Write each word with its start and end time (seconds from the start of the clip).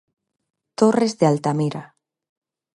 Torres 0.79 1.13
de 1.19 1.25
Altamira. 1.31 1.83